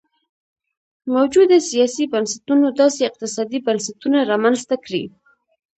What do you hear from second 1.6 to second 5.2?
سیاسي بنسټونو داسې اقتصادي بنسټونه رامنځته کړي.